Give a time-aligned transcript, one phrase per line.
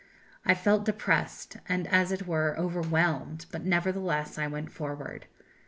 [0.43, 5.27] I felt depressed, and as it were, overwhelmed, but, nevertheless, I went forward.